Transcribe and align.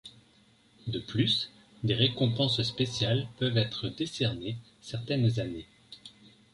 De 0.87 0.97
plus, 0.97 1.51
des 1.83 1.93
récompenses 1.93 2.63
spéciales 2.63 3.27
peuvent 3.37 3.59
être 3.59 3.87
décernées 3.87 4.57
certaines 4.81 5.39
années. 5.39 5.67